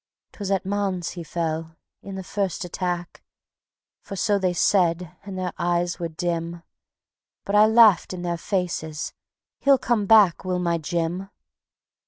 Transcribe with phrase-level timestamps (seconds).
[0.31, 3.21] 'Twas at Mons he fell, in the first attack;
[4.01, 6.63] For so they said, and their eyes were dim;
[7.45, 9.13] But I laughed in their faces:
[9.59, 11.29] "He'll come back, Will my Jim."